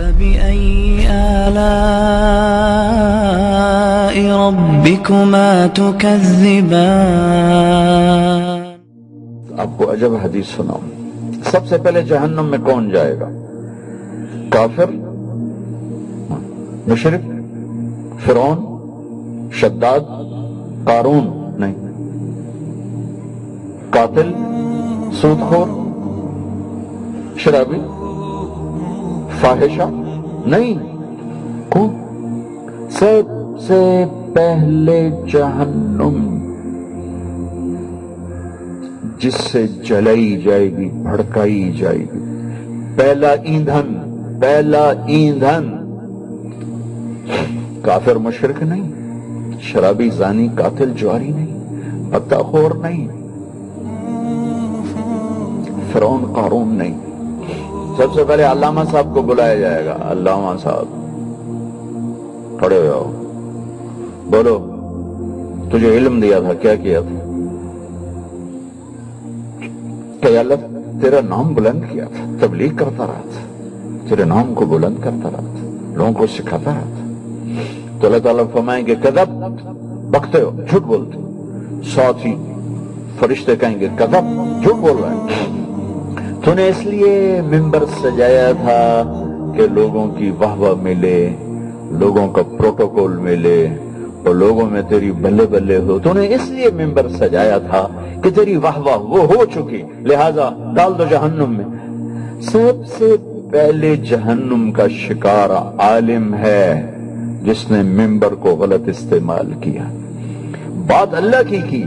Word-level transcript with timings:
فبأي 0.00 1.06
آلاء 1.06 1.68
ربكما 4.32 5.66
تكذبان؟ 5.74 6.80
آپ 9.58 9.78
کو 9.78 9.92
عجب 9.92 10.12
حدیث 10.24 10.46
سناؤں۔ 10.46 11.12
سب 11.50 11.66
سے 11.68 11.78
پہلے 11.78 12.02
جہنم 12.02 12.44
میں 12.44 12.58
کون 12.58 12.90
جائے 12.90 13.20
گا؟ 13.20 13.28
کافر 14.50 14.84
مشرق 16.86 17.20
فرعون، 18.24 18.58
شداد، 19.52 20.00
قارون؟ 20.84 21.54
نہیں۔ 21.60 21.74
قاتل، 23.90 24.32
سود 25.20 25.40
خور، 25.40 25.66
شرابی؟ 27.38 27.99
فاحشہ 29.40 29.82
نہیں۔ 30.46 30.96
کون 31.68 31.90
سب 32.90 33.22
سے 33.66 34.04
پہلے 34.32 35.10
جہنم۔ 35.32 36.40
جس 39.18 39.34
سے 39.34 39.66
جلائی 39.66 40.42
جائے 40.44 40.76
گی، 40.76 40.88
بھڑکائی 40.88 41.72
جائے 41.72 41.98
گی۔ 41.98 42.18
پہلا 42.96 43.28
ایندھن 43.28 43.98
پہلا 44.40 44.92
ایندھن۔ 45.06 45.76
کافر 47.82 48.16
مشرق 48.16 48.62
نہیں، 48.62 48.90
شرابی 49.60 50.08
زانی 50.08 50.48
قاتل 50.54 50.92
جواری 50.96 51.30
نہیں، 51.30 51.60
پتہ 52.10 52.34
خور 52.34 52.70
نہیں۔ 52.70 53.08
فرون 55.92 56.32
قارون 56.34 56.68
نہیں۔ 56.68 57.09
سب 58.00 58.14
سے 58.14 58.24
پہلے 58.24 58.42
علامہ 58.42 58.80
صاحب 58.90 59.14
کو 59.14 59.22
بلایا 59.22 59.54
جائے 59.54 59.84
گا۔ 59.84 59.96
علامہ 60.00 60.58
صاحب 60.58 60.84
کھڑے 62.58 62.78
ہو۔ 62.78 62.82
جاؤ 62.84 63.10
بولو، 64.24 64.76
تجھے 65.72 65.96
علم 65.96 66.20
دیا 66.20 66.40
تھا، 66.40 66.54
کیا 66.54 66.74
کیا 66.74 67.00
تھا؟ 67.00 67.14
کہ 70.20 70.38
اللہ، 70.38 70.54
تیرا 71.02 71.20
نام 71.28 71.54
بلند 71.54 71.80
کیا 71.90 72.04
تھا، 72.04 72.46
تبلیغ 72.46 72.76
کرتا 72.76 73.06
رہا 73.06 73.20
تھا۔ 73.22 73.66
تیرے 74.08 74.24
نام 74.24 74.54
کو 74.54 74.64
بلند 74.64 74.96
کرتا 75.00 75.30
رہا 75.30 75.54
تھا، 75.56 75.94
لوگوں 75.94 76.12
کو 76.12 76.26
سکھاتا 76.26 76.70
رہا 76.74 76.80
تھا۔ 76.80 77.12
تو 78.00 78.06
اللہ 78.06 78.18
تعالیٰ 78.18 78.44
فرمائیں 78.52 78.86
گے 78.86 78.94
کدب 78.94 79.30
بکتے 80.10 80.40
ہو، 80.40 80.50
جھوٹ 80.70 80.82
بولتے 80.82 81.18
ہو۔ 81.18 81.30
ساتھ 81.94 82.26
ہی 82.26 82.52
فرشتے 83.18 83.56
کہیں 83.56 83.80
گے 83.80 83.88
کدب 83.96 84.24
جھوٹ 84.62 84.74
بول 84.74 84.96
رہے 85.02 85.08
ہیں 85.08 85.59
تو 86.44 86.54
نے 86.54 86.68
اس 86.68 86.86
لیے 86.86 87.40
ممبر 87.44 87.84
سجایا 88.02 88.52
تھا 88.52 88.82
کہ 89.56 89.62
لوگوں 89.72 90.06
کی 90.08 90.30
واہ 90.38 90.56
واہ 90.56 90.74
ملے، 90.82 91.30
لوگوں 91.90 92.28
کا 92.28 92.42
پروٹوکول 92.42 93.16
ملے 93.16 93.68
اور 94.24 94.34
لوگوں 94.34 94.70
میں 94.70 94.82
تیری 94.88 95.12
بلے 95.12 95.46
بلے 95.46 95.76
ہو۔ 95.76 95.98
تو 95.98 96.12
نے 96.12 96.34
اس 96.34 96.50
لیے 96.50 96.84
ممبر 96.84 97.08
سجایا 97.08 97.58
تھا 97.58 97.88
کہ 98.22 98.30
تیری 98.30 98.56
واہ 98.56 98.78
واہ 98.78 98.96
وہ 98.96 99.22
ہو 99.22 99.44
چکی، 99.44 99.82
لہذا 100.00 100.72
ڈال 100.76 100.92
دو 100.98 101.04
جہنم 101.10 101.54
میں۔ 101.56 101.68
سب 102.42 102.86
سے 102.98 103.16
پہلے 103.50 103.96
جہنم 103.96 104.70
کا 104.72 104.88
شکار 104.88 105.50
عالم 105.80 106.34
ہے 106.34 106.90
جس 107.42 107.70
نے 107.70 107.82
ممبر 107.82 108.34
کو 108.34 108.48
غلط 108.48 108.88
استعمال 108.88 109.52
کیا۔ 109.60 109.84
بات 110.86 111.14
اللہ 111.14 111.42
کی 111.48 111.58
کی، 111.68 111.84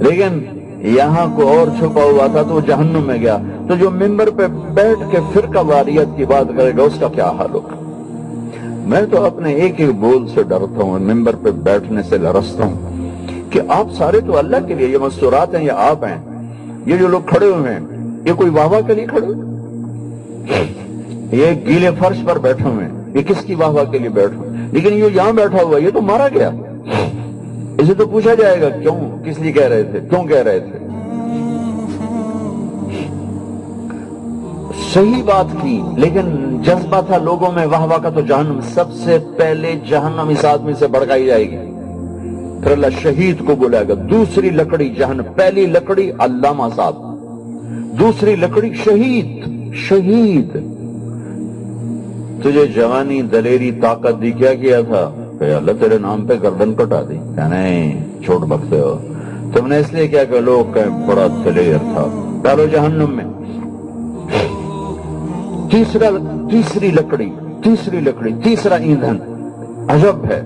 لیکن 0.00 0.38
یہاں 0.84 1.36
کو 1.36 1.48
اور 1.48 1.66
چھپا 1.78 2.02
ہوا 2.02 2.26
تھا 2.26 2.42
تو 2.42 2.54
وہ 2.54 2.60
جہنم 2.60 3.02
میں 3.06 3.18
گیا۔ 3.20 3.38
تو 3.68 3.76
جو 3.76 3.90
ممبر 3.90 4.30
پہ 4.30 4.46
بیٹھ 4.46 5.10
کے 5.10 5.18
فرقہ 5.32 5.58
واریت 5.58 6.16
کی 6.16 6.24
بات 6.24 6.46
کرے 6.56 6.72
گا، 6.76 6.82
اس 6.82 6.98
کا 7.00 7.08
کیا 7.08 7.30
حال 7.30 7.54
ہوگا؟ 7.54 7.74
میں 8.86 9.02
تو 9.10 9.24
اپنے 9.24 9.52
ایک 9.52 9.80
ایک 9.80 9.94
بول 9.94 10.26
سے 10.34 10.42
ڈرتا 10.42 10.82
ہوں 10.82 10.98
ممبر 10.98 11.34
پہ 11.42 11.50
بیٹھنے 11.50 12.02
سے 12.02 12.18
لرستا 12.18 12.64
ہوں 12.64 13.10
کہ 13.50 13.60
آپ 13.68 13.92
سارے 13.92 14.20
تو 14.20 14.38
اللہ 14.38 14.56
کے 14.66 14.74
لیے 14.74 14.88
یہ 14.88 14.98
مستورات 14.98 15.54
ہیں 15.54 15.64
یا 15.64 15.74
آپ 15.76 16.04
ہیں۔ 16.04 16.18
یہ 16.86 16.96
جو 16.96 17.08
لوگ 17.08 17.20
کھڑے 17.26 17.46
ہوئے 17.46 17.72
ہیں، 17.72 17.80
یہ 18.24 18.32
کوئی 18.32 18.50
واہ 18.50 18.66
واہ 18.66 18.80
کے 18.80 18.94
لیے 18.94 19.06
کھڑے 19.06 19.26
ہوئے 19.26 19.54
یہ 21.32 21.46
گیلے 21.66 21.90
فرش 21.98 22.16
پر 22.24 22.38
بیٹھے 22.38 22.64
ہوئے 22.64 22.84
ہیں۔ 22.86 22.92
یہ 23.14 23.22
کس 23.22 23.44
کی 23.44 23.54
واہ 23.54 23.68
واہ 23.68 23.84
کے 23.84 23.98
لیے 23.98 24.08
بیٹھے 24.08 24.68
لیکن 24.72 24.92
یہ 24.92 25.04
یہاں 25.14 25.32
بیٹھا 25.32 25.62
ہوا 25.62 25.78
یہ 25.78 25.90
تو 25.94 26.00
مارا 26.00 26.28
گیا۔ 26.34 26.50
اسے 27.84 27.94
تو 27.94 28.06
پوچھا 28.06 28.34
جائے 28.34 28.60
گا 28.60 28.68
کیوں، 28.68 29.24
کس 29.24 29.38
لیے 29.38 29.52
کہہ 29.52 29.66
رہے 29.68 29.82
تھے، 29.82 30.00
کیوں 30.10 30.24
کہہ 30.24 30.42
رہے 30.42 30.60
تھے؟ 30.60 30.78
صحیح 34.94 35.22
بات 35.22 35.62
کی 35.62 35.80
لیکن 35.96 36.56
جذبہ 36.62 37.00
تھا 37.00 37.18
لوگوں 37.18 37.52
میں، 37.52 37.66
واہ 37.66 37.84
واہ 37.84 37.98
کا 37.98 38.08
تو 38.08 38.20
جہنم 38.20 38.60
سب 38.74 38.92
سے 38.92 39.18
پہلے 39.36 39.74
جہنم 39.88 40.28
اس 40.28 40.44
آدمی 40.44 40.72
سے 40.78 40.86
بڑھکائی 40.86 41.26
جائے 41.26 41.50
گی۔ 41.50 41.56
پھر 42.62 42.70
اللہ 42.70 42.86
شہید 43.02 43.46
کو 43.46 43.54
بلائے 43.54 43.88
گا، 43.88 43.94
دوسری 44.10 44.50
لکڑی 44.50 44.88
جہنم، 44.88 45.32
پہلی 45.36 45.66
لکڑی 45.66 46.10
علامہ 46.18 46.68
صاحب، 46.76 46.94
دوسری 47.98 48.36
لکڑی 48.36 48.72
شہید 48.84 49.44
شہید۔ 49.74 50.56
تجھے 52.42 52.66
جوانی 52.66 53.22
دلیری 53.22 53.70
طاقت 53.72 54.22
دی 54.22 54.32
کیا 54.32 54.54
کیا 54.54 54.80
تھا؟ 54.80 55.23
کہ 55.44 55.54
اللہ 55.54 55.72
تیرے 55.80 55.98
نام 55.98 56.26
پہ 56.26 56.34
گردن 56.42 56.74
کٹا 56.74 57.02
دی۔ 57.08 57.18
کہ 57.36 57.48
نہیں 57.48 58.04
چھوٹ 58.24 58.40
بکتے 58.40 58.80
ہو 58.80 58.98
تم 59.52 59.66
نے 59.66 59.78
اس 59.78 59.92
لیے 59.92 60.08
کیا 60.08 60.24
کہ 60.24 60.40
لوگ 60.40 60.72
کہیں 60.72 61.08
بڑا 61.08 61.26
دلیر 61.44 61.78
تھا۔ 61.78 62.30
ڈالو 62.42 62.66
جہنم 62.66 63.10
میں۔ 63.10 63.24
تیسرا، 65.70 66.08
تیسری 66.50 66.90
لکڑی 66.90 67.30
تیسری 67.64 68.00
لکڑی، 68.00 68.32
تیسرا 68.44 68.74
ایندھن۔ 68.74 69.18
عجب 69.88 70.24
ہے۔ 70.24 70.42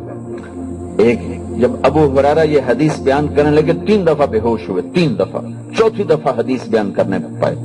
ایک، 0.97 1.19
جب 1.59 1.71
ابو 1.83 2.19
حرارہ 2.19 2.45
یہ 2.45 2.61
حدیث 2.69 3.01
بیان 3.01 3.27
کرنے 3.37 3.51
لگے، 3.51 3.73
تین 3.87 4.07
دفعہ 4.07 4.27
بے 4.27 4.41
ہوش 4.41 4.69
ہوئے، 4.69 4.83
تین 4.95 5.19
دفعہ۔ 5.19 5.41
چوتھی 5.77 6.05
دفعہ 6.05 6.39
حدیث 6.39 6.69
بیان 6.69 6.93
کرنے 6.93 7.19
پائے۔ 7.41 7.57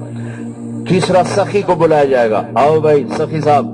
تیسرا 0.90 1.22
سخی 1.36 1.62
کو 1.62 1.76
بلایا 1.76 2.04
جائے 2.04 2.32
گا۔ 2.32 2.42
آؤ 2.54 2.80
بھائی، 2.80 3.04
سخی 3.18 3.42
صاحب، 3.42 3.66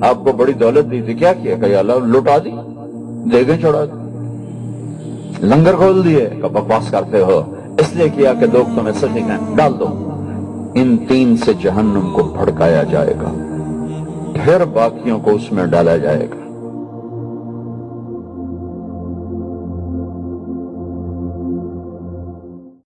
آپ 0.00 0.24
کو 0.24 0.32
بڑی 0.32 0.52
دولت 0.52 0.90
دی 0.90 1.02
تھی۔ 1.02 1.14
کیا 1.14 1.32
کیا؟ 1.32 1.56
کہ 1.56 1.76
اللہ 1.76 1.92
لٹا 1.92 2.38
دی۔ 2.44 2.50
دیگیں 3.32 3.56
چھوڑا 3.56 3.84
دی 3.84 4.08
لنگر 5.46 5.76
کھول 5.76 6.04
دیے 6.04 6.30
کہ 6.42 6.48
بکواس 6.48 6.90
کرتے 6.90 7.20
ہو۔ 7.20 7.54
اس 7.78 7.96
لیے 7.96 8.08
کیا 8.08 8.34
کہ 8.34 8.46
لوگ 8.52 8.64
تمہیں 8.76 8.94
سخی 8.94 9.20
کہیں۔ 9.20 9.56
ڈال 9.56 9.72
دو۔ 9.80 9.86
ان 10.74 10.96
تین 11.08 11.36
سے 11.36 11.52
جہنم 11.62 12.12
کو 12.12 12.22
بھڑکایا 12.22 12.82
جائے 12.82 13.14
گا۔ 13.22 13.32
پھر 14.44 14.64
باقیوں 14.64 15.18
کو 15.18 15.30
اس 15.30 15.52
میں 15.52 15.66
ڈالا 15.66 15.96
جائے 15.96 16.26
گا۔ 16.30 16.47